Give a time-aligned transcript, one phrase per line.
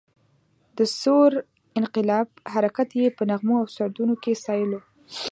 [0.77, 1.31] د ثور
[1.79, 4.79] انقلاب حرکت یې په نغمو او سرودونو کې ستایلو.